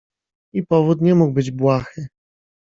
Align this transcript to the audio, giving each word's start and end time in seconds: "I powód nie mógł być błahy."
"I 0.53 0.63
powód 0.65 1.01
nie 1.01 1.15
mógł 1.15 1.33
być 1.33 1.51
błahy." 1.51 2.07